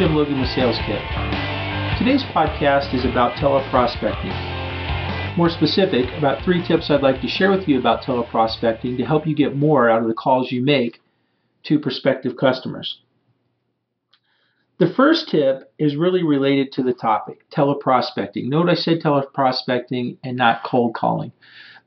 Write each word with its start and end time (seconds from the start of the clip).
Jim 0.00 0.16
Logan 0.16 0.40
with 0.40 0.48
Sales 0.48 0.78
Kit. 0.86 1.02
Today's 1.98 2.24
podcast 2.32 2.94
is 2.94 3.04
about 3.04 3.36
teleprospecting. 3.36 5.36
More 5.36 5.50
specific, 5.50 6.06
about 6.16 6.42
three 6.42 6.66
tips 6.66 6.88
I'd 6.88 7.02
like 7.02 7.20
to 7.20 7.28
share 7.28 7.50
with 7.50 7.68
you 7.68 7.78
about 7.78 8.04
teleprospecting 8.04 8.96
to 8.96 9.04
help 9.04 9.26
you 9.26 9.34
get 9.34 9.54
more 9.54 9.90
out 9.90 10.00
of 10.00 10.08
the 10.08 10.14
calls 10.14 10.50
you 10.50 10.62
make 10.62 11.02
to 11.64 11.78
prospective 11.78 12.38
customers. 12.38 13.02
The 14.78 14.90
first 14.90 15.28
tip 15.28 15.70
is 15.78 15.96
really 15.96 16.22
related 16.22 16.72
to 16.72 16.82
the 16.82 16.94
topic, 16.94 17.44
teleprospecting. 17.54 18.48
Note 18.48 18.70
I 18.70 18.76
said 18.76 19.02
teleprospecting 19.02 20.16
and 20.24 20.34
not 20.34 20.64
cold 20.64 20.94
calling. 20.94 21.30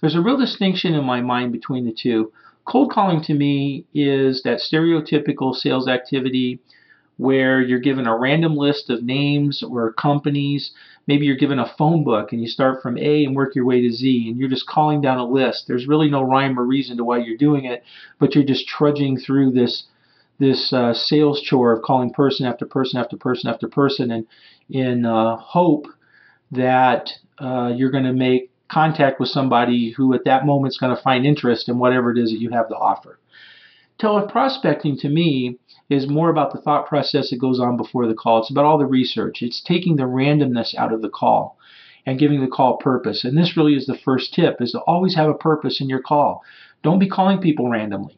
There's 0.01 0.13
a 0.13 0.21
real 0.21 0.37
distinction 0.37 0.93
in 0.93 1.03
my 1.03 1.21
mind 1.21 1.51
between 1.51 1.83
the 1.83 1.97
two. 1.99 2.31
Cold 2.65 2.91
calling 2.91 3.23
to 3.23 3.33
me 3.33 3.85
is 3.91 4.43
that 4.43 4.59
stereotypical 4.59 5.55
sales 5.55 5.87
activity 5.87 6.59
where 7.17 7.61
you're 7.61 7.79
given 7.79 8.07
a 8.07 8.17
random 8.17 8.55
list 8.55 8.89
of 8.89 9.03
names 9.03 9.63
or 9.63 9.93
companies. 9.93 10.71
Maybe 11.07 11.25
you're 11.25 11.35
given 11.35 11.59
a 11.59 11.73
phone 11.77 12.03
book 12.03 12.31
and 12.31 12.41
you 12.41 12.47
start 12.47 12.81
from 12.81 12.97
A 12.97 13.25
and 13.25 13.35
work 13.35 13.55
your 13.55 13.65
way 13.65 13.81
to 13.81 13.91
Z 13.91 14.29
and 14.29 14.37
you're 14.37 14.49
just 14.49 14.67
calling 14.67 15.01
down 15.01 15.19
a 15.19 15.25
list. 15.25 15.65
There's 15.67 15.87
really 15.87 16.09
no 16.09 16.23
rhyme 16.23 16.59
or 16.59 16.63
reason 16.63 16.97
to 16.97 17.03
why 17.03 17.19
you're 17.19 17.37
doing 17.37 17.65
it, 17.65 17.83
but 18.19 18.35
you're 18.35 18.43
just 18.43 18.67
trudging 18.67 19.17
through 19.17 19.51
this 19.51 19.83
this 20.39 20.73
uh, 20.73 20.93
sales 20.93 21.39
chore 21.41 21.71
of 21.71 21.83
calling 21.83 22.11
person 22.11 22.45
after 22.45 22.65
person 22.65 22.99
after 22.99 23.15
person 23.15 23.49
after 23.49 23.67
person 23.67 24.11
and 24.11 24.25
in 24.69 25.05
uh, 25.05 25.37
hope 25.37 25.85
that 26.51 27.11
uh, 27.39 27.71
you're 27.75 27.91
going 27.91 28.03
to 28.03 28.13
make 28.13 28.49
contact 28.71 29.19
with 29.19 29.29
somebody 29.29 29.91
who 29.91 30.13
at 30.13 30.25
that 30.25 30.45
moment 30.45 30.73
is 30.73 30.77
going 30.77 30.95
to 30.95 31.01
find 31.01 31.25
interest 31.25 31.69
in 31.69 31.77
whatever 31.77 32.11
it 32.11 32.17
is 32.17 32.31
that 32.31 32.39
you 32.39 32.49
have 32.49 32.67
to 32.67 32.75
offer. 32.75 33.19
Teleprospecting 33.99 34.99
to 35.01 35.09
me 35.09 35.57
is 35.89 36.07
more 36.07 36.29
about 36.29 36.51
the 36.51 36.61
thought 36.61 36.87
process 36.87 37.29
that 37.29 37.39
goes 37.39 37.59
on 37.59 37.77
before 37.77 38.07
the 38.07 38.13
call. 38.13 38.39
It's 38.39 38.49
about 38.49 38.65
all 38.65 38.77
the 38.77 38.85
research. 38.85 39.41
It's 39.41 39.61
taking 39.61 39.95
the 39.95 40.03
randomness 40.03 40.75
out 40.75 40.93
of 40.93 41.01
the 41.01 41.09
call 41.09 41.57
and 42.05 42.19
giving 42.19 42.41
the 42.41 42.47
call 42.47 42.77
purpose. 42.77 43.23
And 43.23 43.37
this 43.37 43.55
really 43.55 43.75
is 43.75 43.85
the 43.85 43.97
first 43.97 44.33
tip 44.33 44.61
is 44.61 44.71
to 44.71 44.79
always 44.79 45.15
have 45.15 45.29
a 45.29 45.35
purpose 45.35 45.79
in 45.79 45.89
your 45.89 46.01
call. 46.01 46.43
Don't 46.81 46.99
be 46.99 47.07
calling 47.07 47.39
people 47.39 47.69
randomly. 47.69 48.17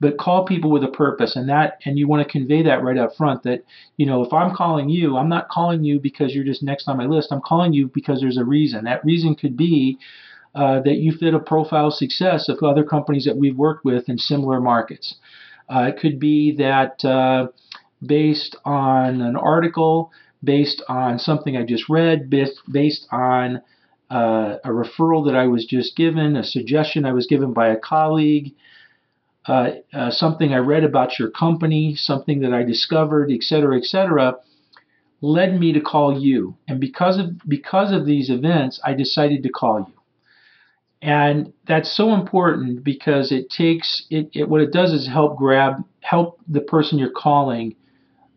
But 0.00 0.16
call 0.16 0.46
people 0.46 0.70
with 0.70 0.82
a 0.82 0.88
purpose 0.88 1.36
and 1.36 1.48
that 1.50 1.78
and 1.84 1.98
you 1.98 2.08
want 2.08 2.26
to 2.26 2.32
convey 2.32 2.62
that 2.62 2.82
right 2.82 2.96
up 2.96 3.14
front 3.16 3.42
that, 3.42 3.62
you 3.98 4.06
know, 4.06 4.24
if 4.24 4.32
I'm 4.32 4.54
calling 4.54 4.88
you, 4.88 5.18
I'm 5.18 5.28
not 5.28 5.50
calling 5.50 5.84
you 5.84 6.00
because 6.00 6.34
you're 6.34 6.42
just 6.42 6.62
next 6.62 6.88
on 6.88 6.96
my 6.96 7.04
list. 7.04 7.30
I'm 7.30 7.42
calling 7.42 7.74
you 7.74 7.88
because 7.88 8.20
there's 8.20 8.38
a 8.38 8.44
reason. 8.44 8.84
That 8.84 9.04
reason 9.04 9.34
could 9.34 9.58
be 9.58 9.98
uh, 10.54 10.80
that 10.80 10.96
you 10.96 11.12
fit 11.12 11.34
a 11.34 11.38
profile 11.38 11.90
success 11.90 12.48
of 12.48 12.62
other 12.62 12.84
companies 12.84 13.24
that 13.24 13.36
we've 13.36 13.56
worked 13.56 13.84
with 13.84 14.08
in 14.08 14.18
similar 14.18 14.60
markets. 14.60 15.16
Uh, 15.68 15.90
it 15.94 16.00
could 16.00 16.18
be 16.18 16.56
that 16.56 17.04
uh, 17.04 17.46
based 18.04 18.56
on 18.64 19.20
an 19.20 19.36
article, 19.36 20.10
based 20.42 20.82
on 20.88 21.18
something 21.18 21.56
I 21.56 21.64
just 21.64 21.88
read, 21.88 22.28
based, 22.28 22.60
based 22.70 23.06
on 23.12 23.62
uh, 24.10 24.56
a 24.64 24.68
referral 24.68 25.26
that 25.26 25.36
I 25.36 25.46
was 25.46 25.64
just 25.64 25.96
given, 25.96 26.36
a 26.36 26.42
suggestion 26.42 27.04
I 27.04 27.12
was 27.12 27.26
given 27.26 27.52
by 27.52 27.68
a 27.68 27.76
colleague, 27.76 28.54
uh, 29.46 29.70
something 30.10 30.52
I 30.52 30.58
read 30.58 30.84
about 30.84 31.18
your 31.18 31.30
company, 31.30 31.94
something 31.94 32.40
that 32.40 32.52
I 32.52 32.62
discovered, 32.62 33.30
et 33.30 33.42
cetera, 33.42 33.76
et 33.76 33.84
cetera, 33.84 34.36
led 35.20 35.58
me 35.58 35.72
to 35.72 35.80
call 35.80 36.18
you. 36.20 36.56
And 36.66 36.80
because 36.80 37.18
of 37.18 37.38
because 37.48 37.92
of 37.92 38.06
these 38.06 38.30
events, 38.30 38.80
I 38.84 38.94
decided 38.94 39.42
to 39.44 39.48
call 39.50 39.86
you. 39.88 39.99
And 41.02 41.52
that's 41.66 41.94
so 41.96 42.12
important 42.14 42.84
because 42.84 43.32
it 43.32 43.48
takes 43.48 44.04
it, 44.10 44.28
it 44.34 44.48
what 44.48 44.60
it 44.60 44.70
does 44.72 44.92
is 44.92 45.08
help 45.08 45.36
grab 45.38 45.82
help 46.00 46.38
the 46.46 46.60
person 46.60 46.98
you're 46.98 47.10
calling 47.10 47.74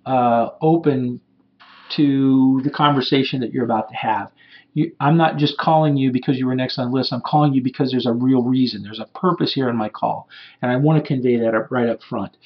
uh, 0.06 0.50
open 0.62 1.19
to 1.96 2.62
the 2.63 2.69
conversation 2.69 3.41
that 3.41 3.51
you're 3.51 3.66
about 3.66 3.90
to 3.90 3.96
have. 3.96 4.31
You, 4.75 4.91
I'm 5.00 5.18
not 5.18 5.38
just 5.38 5.57
calling 5.57 5.97
you 5.97 6.12
because 6.12 6.38
you 6.38 6.47
were 6.47 6.56
next 6.56 6.79
on 6.79 6.90
the 6.90 6.97
list. 6.97 7.13
I'm 7.13 7.22
calling 7.22 7.53
you 7.53 7.62
because 7.62 7.91
there's 7.91 8.07
a 8.07 8.13
real 8.13 8.41
reason. 8.41 8.81
There's 8.81 9.00
a 9.00 9.06
purpose 9.06 9.53
here 9.53 9.69
in 9.69 9.75
my 9.75 9.90
call, 9.90 10.28
and 10.62 10.72
I 10.72 10.78
want 10.78 11.03
to 11.03 11.07
convey 11.07 11.38
that 11.38 11.53
up, 11.53 11.69
right 11.69 11.90
up 11.90 12.01
front. 12.01 12.38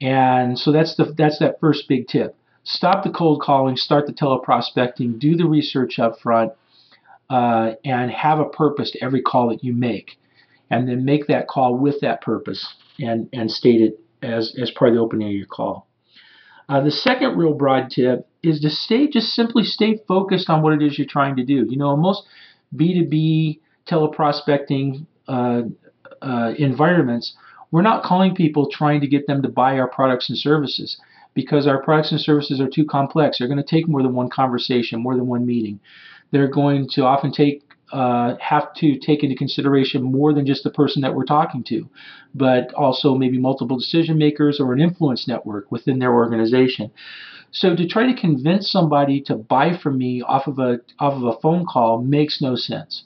And 0.00 0.58
so 0.58 0.72
that's 0.72 0.96
the 0.96 1.14
that's 1.16 1.38
that 1.38 1.60
first 1.60 1.88
big 1.88 2.08
tip. 2.08 2.36
Stop 2.64 3.04
the 3.04 3.10
cold 3.10 3.40
calling. 3.40 3.76
Start 3.76 4.06
the 4.06 4.12
teleprospecting. 4.12 5.18
Do 5.18 5.36
the 5.36 5.46
research 5.46 5.98
up 5.98 6.18
front 6.20 6.52
uh, 7.32 7.76
and 7.82 8.10
have 8.10 8.38
a 8.38 8.44
purpose 8.44 8.90
to 8.90 9.02
every 9.02 9.22
call 9.22 9.48
that 9.48 9.64
you 9.64 9.72
make, 9.72 10.18
and 10.68 10.86
then 10.86 11.02
make 11.02 11.28
that 11.28 11.48
call 11.48 11.74
with 11.74 11.98
that 12.02 12.20
purpose 12.20 12.74
and 13.00 13.26
and 13.32 13.50
state 13.50 13.80
it 13.80 13.98
as 14.22 14.54
as 14.60 14.70
part 14.70 14.90
of 14.90 14.94
the 14.94 15.00
opening 15.00 15.28
of 15.28 15.34
your 15.34 15.46
call. 15.46 15.88
Uh, 16.68 16.82
the 16.82 16.90
second 16.90 17.38
real 17.38 17.54
broad 17.54 17.88
tip 17.88 18.28
is 18.42 18.60
to 18.60 18.68
stay 18.68 19.08
just 19.08 19.28
simply 19.28 19.64
stay 19.64 19.98
focused 20.06 20.50
on 20.50 20.60
what 20.60 20.74
it 20.74 20.82
is 20.82 20.98
you're 20.98 21.06
trying 21.06 21.34
to 21.36 21.44
do. 21.44 21.66
You 21.66 21.78
know, 21.78 21.96
most 21.96 22.24
B2B 22.76 23.60
teleprospecting 23.88 25.06
uh, 25.26 25.62
uh, 26.20 26.52
environments, 26.58 27.34
we're 27.70 27.80
not 27.80 28.04
calling 28.04 28.34
people 28.34 28.68
trying 28.70 29.00
to 29.00 29.06
get 29.06 29.26
them 29.26 29.40
to 29.40 29.48
buy 29.48 29.78
our 29.78 29.88
products 29.88 30.28
and 30.28 30.36
services 30.36 30.98
because 31.32 31.66
our 31.66 31.82
products 31.82 32.12
and 32.12 32.20
services 32.20 32.60
are 32.60 32.68
too 32.68 32.84
complex. 32.84 33.38
They're 33.38 33.48
going 33.48 33.56
to 33.56 33.64
take 33.64 33.88
more 33.88 34.02
than 34.02 34.14
one 34.14 34.28
conversation, 34.28 35.00
more 35.00 35.16
than 35.16 35.26
one 35.26 35.46
meeting 35.46 35.80
they're 36.32 36.48
going 36.48 36.88
to 36.94 37.04
often 37.04 37.30
take 37.30 37.62
uh, 37.92 38.36
have 38.40 38.72
to 38.72 38.98
take 38.98 39.22
into 39.22 39.36
consideration 39.36 40.02
more 40.02 40.32
than 40.32 40.46
just 40.46 40.64
the 40.64 40.70
person 40.70 41.02
that 41.02 41.14
we're 41.14 41.24
talking 41.24 41.62
to, 41.62 41.88
but 42.34 42.72
also 42.72 43.14
maybe 43.14 43.38
multiple 43.38 43.76
decision 43.76 44.16
makers 44.16 44.58
or 44.58 44.72
an 44.72 44.80
influence 44.80 45.28
network 45.28 45.70
within 45.70 45.98
their 45.98 46.14
organization. 46.14 46.90
So 47.50 47.76
to 47.76 47.86
try 47.86 48.10
to 48.10 48.18
convince 48.18 48.72
somebody 48.72 49.20
to 49.22 49.34
buy 49.34 49.76
from 49.76 49.98
me 49.98 50.22
off 50.22 50.46
of 50.46 50.58
a 50.58 50.80
off 50.98 51.12
of 51.12 51.22
a 51.22 51.38
phone 51.40 51.66
call 51.66 52.00
makes 52.00 52.40
no 52.40 52.56
sense. 52.56 53.04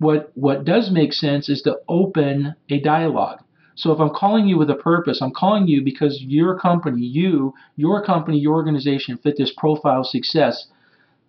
What 0.00 0.32
what 0.34 0.64
does 0.64 0.90
make 0.90 1.12
sense 1.12 1.48
is 1.48 1.62
to 1.62 1.78
open 1.88 2.56
a 2.68 2.80
dialogue. 2.80 3.38
So 3.76 3.92
if 3.92 4.00
I'm 4.00 4.10
calling 4.10 4.48
you 4.48 4.58
with 4.58 4.68
a 4.68 4.74
purpose, 4.74 5.22
I'm 5.22 5.32
calling 5.32 5.68
you 5.68 5.82
because 5.82 6.20
your 6.20 6.58
company, 6.58 7.02
you, 7.02 7.54
your 7.76 8.04
company, 8.04 8.38
your 8.38 8.54
organization 8.54 9.16
fit 9.16 9.36
this 9.38 9.52
profile 9.56 10.00
of 10.00 10.06
success 10.06 10.66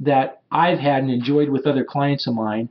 that 0.05 0.41
I've 0.51 0.79
had 0.79 1.03
and 1.03 1.11
enjoyed 1.11 1.49
with 1.49 1.67
other 1.67 1.83
clients 1.83 2.27
of 2.27 2.35
mine. 2.35 2.69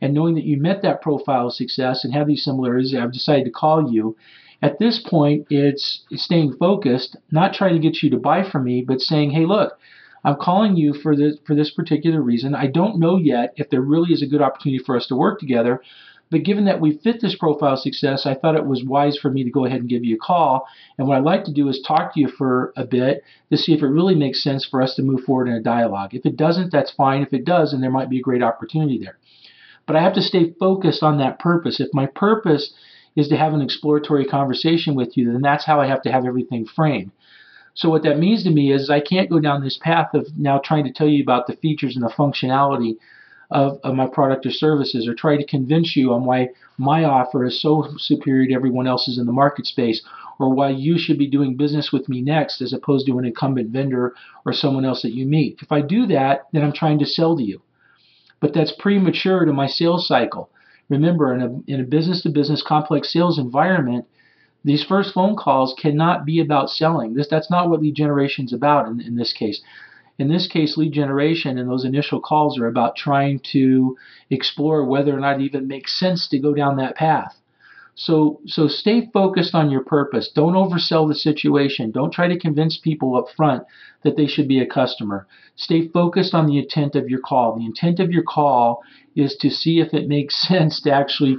And 0.00 0.12
knowing 0.12 0.34
that 0.34 0.44
you 0.44 0.56
met 0.56 0.82
that 0.82 1.02
profile 1.02 1.46
of 1.46 1.54
success 1.54 2.04
and 2.04 2.12
have 2.12 2.26
these 2.26 2.44
similarities, 2.44 2.94
I've 2.94 3.12
decided 3.12 3.44
to 3.44 3.50
call 3.50 3.92
you. 3.92 4.16
At 4.60 4.78
this 4.78 4.98
point, 4.98 5.46
it's 5.50 6.04
staying 6.12 6.56
focused, 6.58 7.16
not 7.30 7.54
trying 7.54 7.74
to 7.74 7.80
get 7.80 8.02
you 8.02 8.10
to 8.10 8.16
buy 8.16 8.48
from 8.48 8.64
me, 8.64 8.82
but 8.82 9.00
saying, 9.00 9.30
hey, 9.30 9.44
look, 9.46 9.78
I'm 10.24 10.36
calling 10.36 10.76
you 10.76 10.94
for 10.94 11.14
this, 11.14 11.36
for 11.46 11.54
this 11.54 11.70
particular 11.70 12.20
reason. 12.22 12.54
I 12.54 12.66
don't 12.66 12.98
know 12.98 13.16
yet 13.16 13.52
if 13.56 13.68
there 13.68 13.82
really 13.82 14.12
is 14.12 14.22
a 14.22 14.26
good 14.26 14.40
opportunity 14.40 14.82
for 14.82 14.96
us 14.96 15.06
to 15.08 15.16
work 15.16 15.38
together, 15.38 15.82
but 16.30 16.42
given 16.42 16.64
that 16.64 16.80
we 16.80 16.98
fit 16.98 17.20
this 17.20 17.36
profile 17.36 17.76
success, 17.76 18.26
I 18.26 18.34
thought 18.34 18.56
it 18.56 18.66
was 18.66 18.84
wise 18.84 19.16
for 19.16 19.30
me 19.30 19.44
to 19.44 19.50
go 19.50 19.66
ahead 19.66 19.80
and 19.80 19.88
give 19.88 20.04
you 20.04 20.16
a 20.16 20.18
call. 20.18 20.66
And 20.98 21.06
what 21.06 21.16
I'd 21.16 21.24
like 21.24 21.44
to 21.44 21.52
do 21.52 21.68
is 21.68 21.80
talk 21.80 22.14
to 22.14 22.20
you 22.20 22.28
for 22.28 22.72
a 22.76 22.84
bit 22.84 23.22
to 23.50 23.56
see 23.56 23.72
if 23.72 23.82
it 23.82 23.86
really 23.86 24.14
makes 24.14 24.42
sense 24.42 24.64
for 24.64 24.82
us 24.82 24.94
to 24.96 25.02
move 25.02 25.20
forward 25.20 25.48
in 25.48 25.54
a 25.54 25.62
dialogue. 25.62 26.14
If 26.14 26.26
it 26.26 26.36
doesn't, 26.36 26.72
that's 26.72 26.90
fine. 26.90 27.22
If 27.22 27.32
it 27.32 27.44
does, 27.44 27.72
then 27.72 27.80
there 27.80 27.90
might 27.90 28.10
be 28.10 28.18
a 28.18 28.22
great 28.22 28.42
opportunity 28.42 28.98
there. 28.98 29.18
But 29.86 29.96
I 29.96 30.02
have 30.02 30.14
to 30.14 30.22
stay 30.22 30.54
focused 30.58 31.02
on 31.02 31.18
that 31.18 31.38
purpose. 31.38 31.78
If 31.78 31.92
my 31.92 32.06
purpose 32.06 32.72
is 33.16 33.28
to 33.28 33.36
have 33.36 33.52
an 33.52 33.62
exploratory 33.62 34.24
conversation 34.24 34.94
with 34.94 35.16
you, 35.16 35.30
then 35.30 35.42
that's 35.42 35.66
how 35.66 35.80
I 35.80 35.86
have 35.86 36.02
to 36.02 36.12
have 36.12 36.24
everything 36.24 36.66
framed. 36.66 37.12
So 37.74 37.90
what 37.90 38.02
that 38.04 38.18
means 38.18 38.44
to 38.44 38.50
me 38.50 38.72
is 38.72 38.88
I 38.88 39.00
can't 39.00 39.30
go 39.30 39.40
down 39.40 39.62
this 39.62 39.78
path 39.78 40.14
of 40.14 40.28
now 40.38 40.58
trying 40.58 40.84
to 40.84 40.92
tell 40.92 41.08
you 41.08 41.22
about 41.22 41.46
the 41.46 41.56
features 41.56 41.96
and 41.96 42.04
the 42.04 42.08
functionality 42.08 42.96
of, 43.50 43.78
of 43.84 43.94
my 43.94 44.06
product 44.06 44.46
or 44.46 44.50
services 44.50 45.06
or 45.06 45.14
try 45.14 45.36
to 45.36 45.46
convince 45.46 45.96
you 45.96 46.12
on 46.12 46.24
why 46.24 46.48
my 46.78 47.04
offer 47.04 47.44
is 47.44 47.60
so 47.60 47.88
superior 47.98 48.46
to 48.48 48.54
everyone 48.54 48.86
else's 48.86 49.18
in 49.18 49.26
the 49.26 49.32
market 49.32 49.66
space 49.66 50.02
or 50.38 50.52
why 50.52 50.70
you 50.70 50.98
should 50.98 51.18
be 51.18 51.28
doing 51.28 51.56
business 51.56 51.92
with 51.92 52.08
me 52.08 52.20
next 52.20 52.60
as 52.60 52.72
opposed 52.72 53.06
to 53.06 53.18
an 53.18 53.24
incumbent 53.24 53.70
vendor 53.70 54.14
or 54.44 54.52
someone 54.52 54.84
else 54.84 55.02
that 55.02 55.14
you 55.14 55.26
meet. 55.26 55.58
If 55.62 55.70
I 55.70 55.80
do 55.80 56.06
that, 56.06 56.46
then 56.52 56.62
I'm 56.62 56.72
trying 56.72 56.98
to 56.98 57.06
sell 57.06 57.36
to 57.36 57.42
you. 57.42 57.62
But 58.40 58.52
that's 58.52 58.72
premature 58.72 59.44
to 59.44 59.52
my 59.52 59.66
sales 59.66 60.06
cycle. 60.08 60.50
Remember, 60.88 61.32
in 61.34 61.40
a, 61.40 61.72
in 61.72 61.80
a 61.80 61.84
business 61.84 62.22
to 62.22 62.28
business 62.28 62.62
complex 62.62 63.12
sales 63.12 63.38
environment, 63.38 64.06
these 64.64 64.84
first 64.84 65.14
phone 65.14 65.36
calls 65.36 65.74
cannot 65.78 66.24
be 66.24 66.40
about 66.40 66.70
selling. 66.70 67.14
This 67.14 67.28
that's 67.28 67.50
not 67.50 67.70
what 67.70 67.80
lead 67.80 67.94
generation 67.94 68.46
is 68.46 68.52
about 68.52 68.88
in, 68.88 69.00
in 69.00 69.16
this 69.16 69.32
case. 69.32 69.60
In 70.18 70.28
this 70.28 70.46
case, 70.46 70.76
lead 70.76 70.92
generation 70.92 71.58
and 71.58 71.68
those 71.68 71.84
initial 71.84 72.20
calls 72.20 72.58
are 72.58 72.66
about 72.66 72.96
trying 72.96 73.40
to 73.52 73.96
explore 74.30 74.84
whether 74.84 75.16
or 75.16 75.20
not 75.20 75.40
it 75.40 75.44
even 75.44 75.66
makes 75.66 75.98
sense 75.98 76.28
to 76.28 76.38
go 76.38 76.54
down 76.54 76.76
that 76.76 76.96
path. 76.96 77.36
So, 77.96 78.40
so 78.46 78.66
stay 78.66 79.08
focused 79.12 79.54
on 79.54 79.70
your 79.70 79.84
purpose. 79.84 80.28
Don't 80.34 80.54
oversell 80.54 81.06
the 81.08 81.14
situation. 81.14 81.92
Don't 81.92 82.12
try 82.12 82.26
to 82.26 82.38
convince 82.38 82.76
people 82.76 83.16
up 83.16 83.26
front 83.36 83.64
that 84.02 84.16
they 84.16 84.26
should 84.26 84.48
be 84.48 84.58
a 84.58 84.66
customer. 84.66 85.26
Stay 85.54 85.88
focused 85.88 86.34
on 86.34 86.46
the 86.46 86.58
intent 86.58 86.96
of 86.96 87.08
your 87.08 87.20
call. 87.20 87.56
The 87.56 87.64
intent 87.64 88.00
of 88.00 88.10
your 88.10 88.24
call 88.24 88.82
is 89.14 89.36
to 89.36 89.50
see 89.50 89.78
if 89.78 89.94
it 89.94 90.08
makes 90.08 90.42
sense 90.48 90.80
to 90.82 90.92
actually 90.92 91.38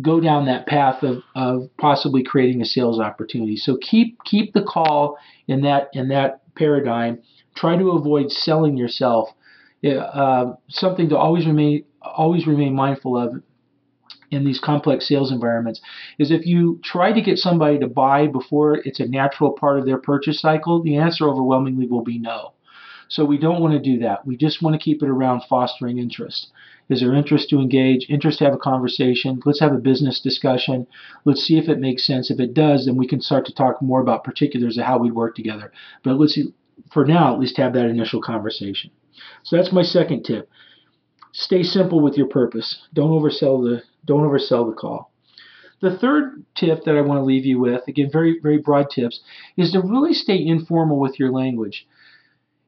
go 0.00 0.20
down 0.20 0.46
that 0.46 0.66
path 0.66 1.02
of, 1.02 1.22
of 1.34 1.68
possibly 1.78 2.22
creating 2.22 2.62
a 2.62 2.64
sales 2.64 3.00
opportunity. 3.00 3.56
So 3.56 3.76
keep 3.76 4.22
keep 4.24 4.52
the 4.52 4.62
call 4.62 5.18
in 5.48 5.62
that 5.62 5.90
in 5.92 6.08
that 6.08 6.42
paradigm. 6.54 7.20
Try 7.54 7.76
to 7.76 7.90
avoid 7.90 8.30
selling 8.30 8.76
yourself. 8.76 9.30
Uh, 9.84 10.52
something 10.68 11.08
to 11.08 11.16
always 11.16 11.46
remain 11.46 11.84
always 12.02 12.46
remain 12.46 12.74
mindful 12.74 13.16
of 13.16 13.42
in 14.30 14.44
these 14.44 14.60
complex 14.60 15.08
sales 15.08 15.32
environments 15.32 15.80
is 16.18 16.30
if 16.30 16.46
you 16.46 16.80
try 16.84 17.12
to 17.12 17.20
get 17.20 17.38
somebody 17.38 17.78
to 17.78 17.86
buy 17.86 18.26
before 18.26 18.76
it's 18.84 19.00
a 19.00 19.08
natural 19.08 19.52
part 19.52 19.78
of 19.78 19.86
their 19.86 19.98
purchase 19.98 20.40
cycle, 20.40 20.82
the 20.82 20.96
answer 20.96 21.28
overwhelmingly 21.28 21.86
will 21.86 22.02
be 22.02 22.18
no. 22.18 22.52
So 23.08 23.24
we 23.24 23.38
don't 23.38 23.60
want 23.60 23.74
to 23.74 23.80
do 23.80 23.98
that. 24.04 24.24
We 24.24 24.36
just 24.36 24.62
want 24.62 24.74
to 24.74 24.84
keep 24.84 25.02
it 25.02 25.08
around 25.08 25.42
fostering 25.48 25.98
interest. 25.98 26.52
Is 26.88 27.00
there 27.00 27.14
interest 27.14 27.48
to 27.50 27.58
engage, 27.58 28.06
interest 28.08 28.38
to 28.38 28.44
have 28.44 28.54
a 28.54 28.58
conversation? 28.58 29.40
Let's 29.44 29.60
have 29.60 29.72
a 29.72 29.78
business 29.78 30.20
discussion. 30.20 30.86
Let's 31.24 31.42
see 31.42 31.58
if 31.58 31.68
it 31.68 31.80
makes 31.80 32.06
sense. 32.06 32.30
If 32.30 32.38
it 32.38 32.54
does, 32.54 32.86
then 32.86 32.96
we 32.96 33.08
can 33.08 33.20
start 33.20 33.46
to 33.46 33.54
talk 33.54 33.82
more 33.82 34.00
about 34.00 34.22
particulars 34.22 34.78
of 34.78 34.84
how 34.84 34.98
we 34.98 35.10
work 35.10 35.34
together. 35.34 35.72
But 36.04 36.18
let's 36.18 36.34
see, 36.34 36.52
for 36.92 37.04
now, 37.04 37.32
at 37.32 37.40
least 37.40 37.56
have 37.56 37.72
that 37.74 37.86
initial 37.86 38.20
conversation. 38.20 38.90
So 39.42 39.56
that's 39.56 39.72
my 39.72 39.82
second 39.82 40.24
tip. 40.24 40.48
Stay 41.32 41.62
simple 41.62 42.00
with 42.00 42.16
your 42.16 42.26
purpose. 42.26 42.82
Don't 42.92 43.10
oversell 43.10 43.62
the 43.62 43.82
don't 44.04 44.22
oversell 44.22 44.68
the 44.68 44.76
call. 44.76 45.12
The 45.80 45.96
third 45.96 46.44
tip 46.54 46.84
that 46.84 46.96
I 46.96 47.00
want 47.00 47.20
to 47.20 47.24
leave 47.24 47.46
you 47.46 47.58
with, 47.58 47.82
again, 47.88 48.10
very, 48.12 48.38
very 48.42 48.58
broad 48.58 48.90
tips, 48.90 49.20
is 49.56 49.72
to 49.72 49.80
really 49.80 50.12
stay 50.12 50.44
informal 50.44 51.00
with 51.00 51.18
your 51.18 51.30
language. 51.30 51.86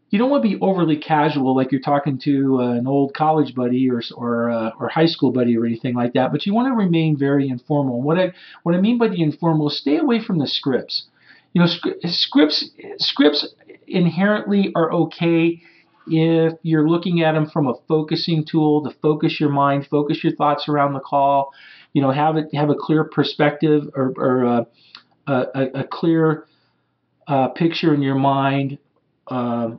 You 0.09 0.19
don't 0.19 0.31
want 0.31 0.43
to 0.43 0.49
be 0.49 0.61
overly 0.61 0.97
casual, 0.97 1.55
like 1.55 1.73
you're 1.73 1.81
talking 1.81 2.19
to 2.25 2.61
uh, 2.61 2.73
an 2.73 2.87
old 2.87 3.15
college 3.15 3.55
buddy 3.55 3.91
or 3.91 4.03
or, 4.15 4.51
uh, 4.51 4.71
or 4.79 4.89
high 4.89 5.07
school 5.07 5.33
buddy 5.33 5.57
or 5.57 5.67
anything 5.67 5.95
like 5.95 6.13
that. 6.15 6.33
But 6.33 6.47
you 6.47 6.55
want 6.55 6.69
to 6.69 6.77
remain 6.77 7.17
very 7.17 7.49
informal. 7.49 8.03
What 8.03 8.19
I 8.19 8.33
what 8.63 8.75
I 8.75 8.81
mean 8.81 8.99
by 8.99 9.09
the 9.09 9.23
informal 9.23 9.71
stay 9.71 9.97
away 9.97 10.23
from 10.23 10.39
the 10.39 10.47
scripts. 10.47 11.05
You 11.53 11.61
know, 11.61 11.67
scripts 12.05 12.71
scripts 12.99 13.47
inherently 13.87 14.73
are 14.75 14.93
okay 14.93 15.61
if 16.07 16.55
you're 16.63 16.89
looking 16.89 17.23
at 17.23 17.33
them 17.33 17.49
from 17.49 17.69
a 17.69 17.75
focusing 17.89 18.45
tool 18.45 18.83
to 18.85 18.97
focus 19.01 19.39
your 19.39 19.51
mind, 19.51 19.87
focus 19.89 20.23
your 20.23 20.35
thoughts 20.35 20.69
around 20.69 20.95
the 20.95 21.01
call, 21.01 21.53
you 21.93 22.03
know, 22.03 22.11
have 22.11 22.37
it 22.37 22.55
have 22.55 22.71
a 22.71 22.75
clear 22.75 23.05
perspective 23.05 23.85
or, 23.95 24.13
or 24.17 24.47
uh, 24.47 24.65
a, 25.27 25.81
a, 25.81 25.85
clear 25.85 26.47
uh, 27.29 27.49
picture 27.49 27.95
in 27.95 28.03
your 28.03 28.17
mind 28.17 28.79
uh, 29.29 29.71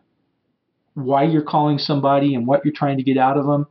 why 0.93 1.23
you're 1.23 1.43
calling 1.43 1.77
somebody 1.77 2.35
and 2.35 2.47
what 2.47 2.63
you're 2.63 2.73
trying 2.73 2.97
to 2.97 3.03
get 3.03 3.17
out 3.17 3.37
of 3.37 3.45
them. 3.45 3.67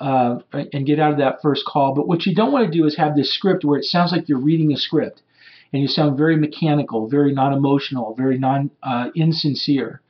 Uh, 0.00 0.40
and 0.72 0.86
get 0.86 0.98
out 0.98 1.12
of 1.12 1.18
that 1.18 1.40
first 1.40 1.64
call. 1.64 1.94
But 1.94 2.08
what 2.08 2.26
you 2.26 2.34
don't 2.34 2.50
want 2.50 2.66
to 2.66 2.76
do 2.76 2.84
is 2.84 2.96
have 2.96 3.14
this 3.14 3.32
script 3.32 3.64
where 3.64 3.78
it 3.78 3.84
sounds 3.84 4.10
like 4.10 4.28
you're 4.28 4.40
reading 4.40 4.72
a 4.72 4.76
script 4.76 5.22
and 5.74 5.82
you 5.82 5.88
sound 5.88 6.16
very 6.16 6.36
mechanical, 6.36 7.08
very 7.08 7.32
non 7.32 7.52
emotional, 7.52 8.14
very 8.14 8.38
non 8.38 8.70
uh, 8.84 9.10
insincere. 9.16 10.00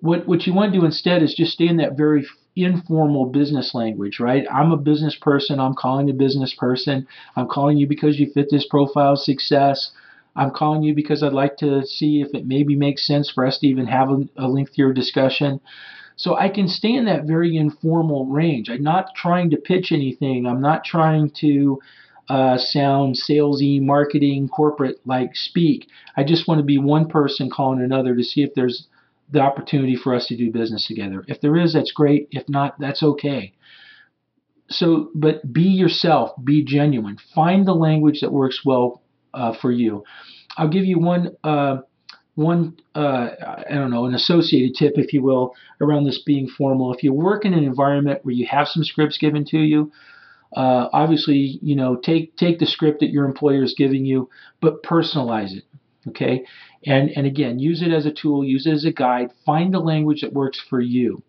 What 0.00 0.26
what 0.26 0.46
you 0.46 0.54
want 0.54 0.72
to 0.72 0.78
do 0.80 0.86
instead 0.86 1.22
is 1.22 1.34
just 1.34 1.52
stay 1.52 1.68
in 1.68 1.76
that 1.76 1.98
very 1.98 2.26
informal 2.56 3.26
business 3.26 3.74
language, 3.74 4.18
right? 4.18 4.46
I'm 4.50 4.72
a 4.72 4.78
business 4.78 5.16
person. 5.16 5.60
I'm 5.60 5.74
calling 5.74 6.08
a 6.08 6.14
business 6.14 6.54
person. 6.54 7.06
I'm 7.36 7.46
calling 7.46 7.76
you 7.76 7.86
because 7.86 8.18
you 8.18 8.30
fit 8.32 8.48
this 8.50 8.66
profile 8.66 9.16
success. 9.16 9.90
I'm 10.34 10.50
calling 10.50 10.82
you 10.82 10.94
because 10.94 11.22
I'd 11.22 11.34
like 11.34 11.58
to 11.58 11.84
see 11.84 12.22
if 12.22 12.34
it 12.34 12.46
maybe 12.46 12.74
makes 12.74 13.06
sense 13.06 13.30
for 13.30 13.44
us 13.44 13.58
to 13.58 13.66
even 13.66 13.86
have 13.86 14.08
a, 14.08 14.26
a 14.38 14.48
lengthier 14.48 14.94
discussion. 14.94 15.60
So 16.16 16.36
I 16.38 16.48
can 16.48 16.68
stay 16.68 16.94
in 16.94 17.04
that 17.04 17.26
very 17.26 17.54
informal 17.54 18.24
range. 18.26 18.70
I'm 18.70 18.82
not 18.82 19.14
trying 19.14 19.50
to 19.50 19.58
pitch 19.58 19.92
anything. 19.92 20.46
I'm 20.46 20.62
not 20.62 20.84
trying 20.84 21.30
to 21.40 21.80
uh, 22.28 22.56
sound 22.56 23.16
salesy, 23.16 23.80
marketing, 23.80 24.48
corporate 24.48 25.00
like 25.04 25.36
speak. 25.36 25.88
I 26.16 26.24
just 26.24 26.48
want 26.48 26.58
to 26.58 26.64
be 26.64 26.78
one 26.78 27.08
person 27.08 27.50
calling 27.50 27.82
another 27.82 28.14
to 28.16 28.22
see 28.22 28.42
if 28.42 28.54
there's 28.54 28.86
the 29.30 29.40
opportunity 29.40 29.96
for 29.96 30.14
us 30.14 30.26
to 30.26 30.36
do 30.36 30.50
business 30.50 30.86
together. 30.86 31.24
If 31.28 31.40
there 31.40 31.56
is, 31.56 31.72
that's 31.74 31.92
great. 31.92 32.28
If 32.30 32.48
not, 32.48 32.78
that's 32.78 33.02
okay. 33.02 33.52
So, 34.70 35.10
but 35.14 35.52
be 35.52 35.62
yourself, 35.62 36.32
be 36.42 36.64
genuine. 36.64 37.18
Find 37.34 37.66
the 37.66 37.74
language 37.74 38.20
that 38.20 38.32
works 38.32 38.62
well 38.64 39.02
uh, 39.34 39.54
for 39.60 39.70
you. 39.70 40.04
I'll 40.56 40.68
give 40.68 40.84
you 40.84 40.98
one, 40.98 41.36
uh, 41.44 41.78
one, 42.34 42.78
uh, 42.94 43.28
I 43.68 43.74
don't 43.74 43.90
know, 43.90 44.06
an 44.06 44.14
associated 44.14 44.76
tip, 44.76 44.94
if 44.96 45.12
you 45.12 45.22
will, 45.22 45.54
around 45.80 46.04
this 46.04 46.22
being 46.24 46.48
formal. 46.48 46.94
If 46.94 47.02
you 47.02 47.12
work 47.12 47.44
in 47.44 47.52
an 47.52 47.64
environment 47.64 48.20
where 48.22 48.34
you 48.34 48.46
have 48.46 48.68
some 48.68 48.84
scripts 48.84 49.18
given 49.18 49.44
to 49.46 49.58
you, 49.58 49.92
uh, 50.54 50.88
obviously, 50.92 51.58
you 51.62 51.74
know, 51.74 51.96
take 51.96 52.36
take 52.36 52.58
the 52.58 52.66
script 52.66 53.00
that 53.00 53.10
your 53.10 53.24
employer 53.24 53.62
is 53.62 53.74
giving 53.76 54.04
you, 54.04 54.28
but 54.60 54.82
personalize 54.82 55.52
it. 55.56 55.64
Okay, 56.08 56.44
and, 56.86 57.10
and 57.16 57.26
again, 57.26 57.58
use 57.58 57.82
it 57.82 57.90
as 57.90 58.04
a 58.06 58.12
tool, 58.12 58.44
use 58.44 58.66
it 58.66 58.72
as 58.72 58.84
a 58.84 58.92
guide. 58.92 59.30
Find 59.46 59.72
the 59.72 59.80
language 59.80 60.20
that 60.20 60.32
works 60.32 60.60
for 60.68 60.80
you. 60.80 61.22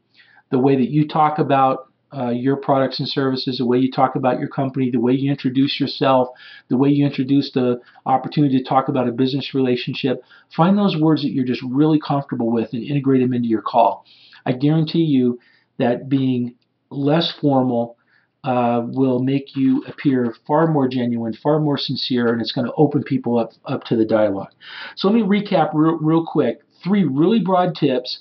The 0.51 0.59
way 0.59 0.75
that 0.75 0.89
you 0.89 1.07
talk 1.07 1.39
about 1.39 1.89
uh, 2.15 2.29
your 2.29 2.55
products 2.57 2.99
and 2.99 3.07
services, 3.07 3.57
the 3.57 3.65
way 3.65 3.77
you 3.77 3.91
talk 3.91 4.15
about 4.15 4.39
your 4.39 4.47
company, 4.47 4.91
the 4.91 4.99
way 4.99 5.13
you 5.13 5.29
introduce 5.29 5.79
yourself, 5.79 6.29
the 6.69 6.77
way 6.77 6.89
you 6.89 7.05
introduce 7.05 7.51
the 7.51 7.79
opportunity 8.05 8.57
to 8.57 8.63
talk 8.63 8.87
about 8.89 9.07
a 9.07 9.11
business 9.11 9.53
relationship. 9.53 10.21
Find 10.55 10.77
those 10.77 10.97
words 10.97 11.23
that 11.23 11.31
you're 11.31 11.45
just 11.45 11.63
really 11.63 11.99
comfortable 11.99 12.51
with 12.51 12.73
and 12.73 12.83
integrate 12.83 13.21
them 13.21 13.33
into 13.33 13.47
your 13.47 13.61
call. 13.61 14.05
I 14.45 14.53
guarantee 14.53 15.03
you 15.03 15.39
that 15.77 16.07
being 16.07 16.55
less 16.89 17.31
formal 17.41 17.97
uh, 18.45 18.85
will 18.85 19.19
make 19.19 19.55
you 19.55 19.83
appear 19.87 20.35
far 20.45 20.67
more 20.67 20.87
genuine, 20.87 21.33
far 21.33 21.59
more 21.59 21.79
sincere, 21.79 22.31
and 22.31 22.41
it's 22.41 22.51
going 22.51 22.67
to 22.67 22.73
open 22.77 23.03
people 23.03 23.39
up, 23.39 23.53
up 23.65 23.83
to 23.85 23.95
the 23.95 24.05
dialogue. 24.05 24.51
So 24.95 25.07
let 25.07 25.15
me 25.15 25.23
recap 25.23 25.71
real, 25.73 25.97
real 25.97 26.25
quick 26.25 26.61
three 26.83 27.03
really 27.03 27.39
broad 27.39 27.73
tips 27.73 28.19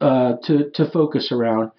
uh, 0.00 0.34
to, 0.44 0.70
to 0.70 0.90
focus 0.92 1.32
around. 1.32 1.72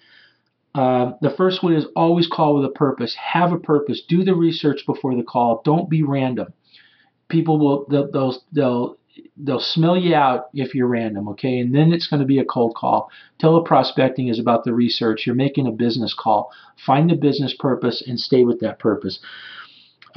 Uh, 0.74 1.12
the 1.22 1.30
first 1.30 1.62
one 1.62 1.74
is 1.74 1.86
always 1.96 2.28
call 2.28 2.54
with 2.54 2.66
a 2.66 2.74
purpose. 2.74 3.16
Have 3.32 3.52
a 3.52 3.58
purpose. 3.58 4.02
Do 4.06 4.24
the 4.24 4.34
research 4.34 4.82
before 4.86 5.16
the 5.16 5.22
call. 5.22 5.62
Don't 5.64 5.88
be 5.88 6.02
random. 6.02 6.52
People 7.30 7.58
will 7.58 7.86
they'll 7.90 8.10
they'll, 8.10 8.42
they'll 8.52 8.97
they'll 9.36 9.60
smell 9.60 9.96
you 9.96 10.14
out 10.14 10.48
if 10.54 10.74
you're 10.74 10.86
random, 10.86 11.28
okay? 11.28 11.58
And 11.58 11.74
then 11.74 11.92
it's 11.92 12.06
going 12.06 12.20
to 12.20 12.26
be 12.26 12.38
a 12.38 12.44
cold 12.44 12.74
call. 12.74 13.10
Teleprospecting 13.40 14.30
is 14.30 14.38
about 14.38 14.64
the 14.64 14.74
research. 14.74 15.26
You're 15.26 15.34
making 15.34 15.66
a 15.66 15.72
business 15.72 16.14
call. 16.18 16.50
Find 16.84 17.10
the 17.10 17.14
business 17.14 17.54
purpose 17.58 18.02
and 18.06 18.18
stay 18.18 18.44
with 18.44 18.60
that 18.60 18.78
purpose. 18.78 19.18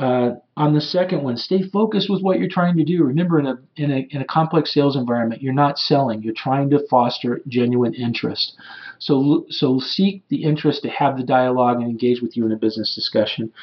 Uh, 0.01 0.35
on 0.57 0.73
the 0.73 0.81
second 0.81 1.21
one, 1.21 1.37
stay 1.37 1.61
focused 1.61 2.09
with 2.09 2.23
what 2.23 2.39
you're 2.39 2.49
trying 2.49 2.75
to 2.75 2.83
do. 2.83 3.03
Remember, 3.03 3.37
in 3.37 3.45
a, 3.45 3.57
in 3.75 3.91
a 3.91 4.07
in 4.09 4.21
a 4.21 4.25
complex 4.25 4.73
sales 4.73 4.95
environment, 4.95 5.43
you're 5.43 5.53
not 5.53 5.77
selling. 5.77 6.23
You're 6.23 6.33
trying 6.33 6.71
to 6.71 6.87
foster 6.89 7.41
genuine 7.47 7.93
interest. 7.93 8.55
So 8.97 9.45
so 9.49 9.79
seek 9.79 10.23
the 10.27 10.43
interest 10.43 10.81
to 10.83 10.89
have 10.89 11.17
the 11.17 11.23
dialogue 11.23 11.81
and 11.81 11.89
engage 11.89 12.19
with 12.19 12.35
you 12.35 12.47
in 12.47 12.51
a 12.51 12.57
business 12.57 12.95
discussion. 12.95 13.53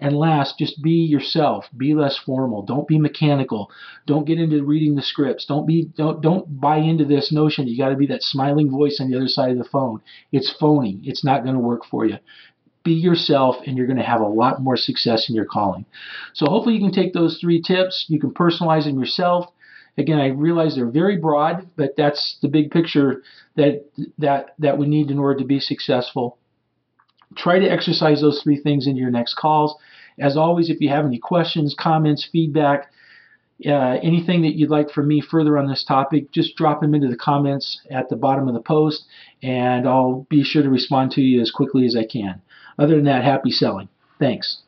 And 0.00 0.16
last, 0.16 0.58
just 0.58 0.82
be 0.82 0.90
yourself. 0.90 1.66
Be 1.76 1.94
less 1.94 2.18
formal. 2.18 2.62
Don't 2.62 2.88
be 2.88 2.98
mechanical. 2.98 3.70
Don't 4.04 4.26
get 4.26 4.40
into 4.40 4.64
reading 4.64 4.96
the 4.96 5.02
scripts. 5.02 5.46
Don't 5.46 5.66
be 5.66 5.92
don't 5.96 6.20
don't 6.20 6.60
buy 6.60 6.78
into 6.78 7.04
this 7.04 7.30
notion 7.30 7.66
that 7.66 7.70
you 7.70 7.78
got 7.78 7.90
to 7.90 7.96
be 7.96 8.08
that 8.08 8.24
smiling 8.24 8.68
voice 8.68 8.98
on 9.00 9.08
the 9.08 9.16
other 9.16 9.28
side 9.28 9.52
of 9.52 9.58
the 9.58 9.64
phone. 9.64 10.00
It's 10.32 10.50
phony. 10.50 10.98
It's 11.04 11.24
not 11.24 11.44
going 11.44 11.54
to 11.54 11.60
work 11.60 11.84
for 11.84 12.04
you 12.04 12.18
be 12.84 12.92
yourself 12.92 13.56
and 13.66 13.76
you're 13.76 13.86
going 13.86 13.98
to 13.98 14.04
have 14.04 14.20
a 14.20 14.26
lot 14.26 14.62
more 14.62 14.76
success 14.76 15.28
in 15.28 15.34
your 15.34 15.46
calling. 15.46 15.84
So 16.34 16.46
hopefully 16.46 16.76
you 16.76 16.80
can 16.80 16.92
take 16.92 17.12
those 17.12 17.38
three 17.40 17.60
tips, 17.60 18.06
you 18.08 18.20
can 18.20 18.32
personalize 18.32 18.84
them 18.84 18.98
yourself. 18.98 19.46
Again, 19.96 20.18
I 20.18 20.28
realize 20.28 20.74
they're 20.74 20.86
very 20.86 21.16
broad, 21.16 21.68
but 21.76 21.94
that's 21.96 22.38
the 22.42 22.48
big 22.48 22.70
picture 22.70 23.22
that 23.56 23.84
that 24.18 24.54
that 24.58 24.76
we 24.76 24.86
need 24.86 25.10
in 25.10 25.18
order 25.18 25.38
to 25.38 25.44
be 25.44 25.60
successful. 25.60 26.36
Try 27.36 27.58
to 27.60 27.70
exercise 27.70 28.20
those 28.20 28.42
three 28.42 28.60
things 28.60 28.86
in 28.86 28.96
your 28.96 29.10
next 29.10 29.34
calls. 29.34 29.76
As 30.18 30.36
always, 30.36 30.68
if 30.68 30.80
you 30.80 30.88
have 30.88 31.06
any 31.06 31.18
questions, 31.18 31.76
comments, 31.78 32.28
feedback, 32.30 32.90
uh, 33.64 33.98
anything 34.02 34.42
that 34.42 34.56
you'd 34.56 34.70
like 34.70 34.90
from 34.90 35.06
me 35.06 35.20
further 35.20 35.56
on 35.58 35.68
this 35.68 35.84
topic, 35.84 36.30
just 36.32 36.56
drop 36.56 36.80
them 36.80 36.94
into 36.94 37.08
the 37.08 37.16
comments 37.16 37.80
at 37.90 38.08
the 38.08 38.16
bottom 38.16 38.48
of 38.48 38.54
the 38.54 38.60
post, 38.60 39.04
and 39.42 39.86
I'll 39.86 40.26
be 40.28 40.42
sure 40.42 40.62
to 40.62 40.70
respond 40.70 41.12
to 41.12 41.20
you 41.20 41.40
as 41.40 41.52
quickly 41.52 41.86
as 41.86 41.96
I 41.96 42.04
can. 42.04 42.42
Other 42.78 42.96
than 42.96 43.04
that, 43.04 43.24
happy 43.24 43.50
selling. 43.50 43.88
Thanks. 44.18 44.58